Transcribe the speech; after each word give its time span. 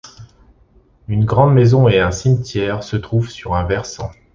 Une 1.07 1.25
grande 1.25 1.53
maison 1.53 1.87
et 1.87 1.99
un 1.99 2.09
cimetière 2.11 2.81
se 2.81 2.95
trouvent 2.95 3.29
sur 3.29 3.53
un 3.53 3.65
versant. 3.65 4.09